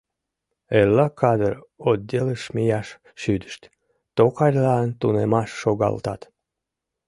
—Эрла 0.77 1.07
кадр 1.21 1.53
отделыш 1.89 2.43
мияш 2.55 2.87
шӱдышт, 3.21 3.61
токарьлан 4.15 4.89
тунемаш 4.99 5.49
шогалтат. 5.61 6.21